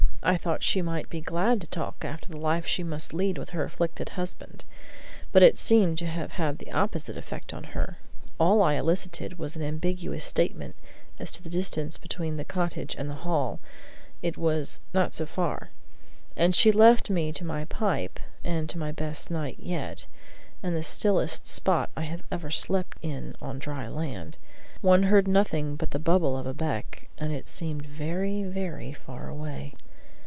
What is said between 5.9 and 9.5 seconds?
to have had the opposite effect on her. All I elicited